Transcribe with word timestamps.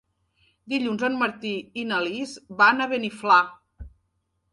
Dilluns 0.71 1.03
en 1.07 1.17
Martí 1.19 1.51
i 1.81 1.83
na 1.89 1.99
Lis 2.05 2.33
van 2.63 2.81
a 2.81 2.87
Beniflà. 2.95 3.37